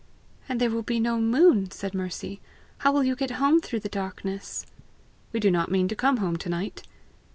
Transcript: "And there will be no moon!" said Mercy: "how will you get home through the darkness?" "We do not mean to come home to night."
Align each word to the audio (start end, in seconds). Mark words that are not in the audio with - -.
"And 0.49 0.59
there 0.59 0.71
will 0.71 0.81
be 0.81 0.99
no 0.99 1.19
moon!" 1.19 1.69
said 1.69 1.93
Mercy: 1.93 2.41
"how 2.79 2.91
will 2.91 3.03
you 3.03 3.15
get 3.15 3.29
home 3.37 3.61
through 3.61 3.81
the 3.81 3.87
darkness?" 3.87 4.65
"We 5.31 5.39
do 5.39 5.51
not 5.51 5.69
mean 5.69 5.87
to 5.89 5.95
come 5.95 6.17
home 6.17 6.37
to 6.37 6.49
night." 6.49 6.81